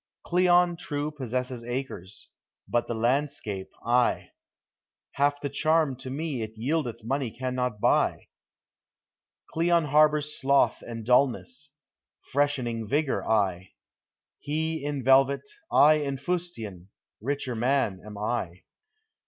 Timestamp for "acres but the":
1.63-2.95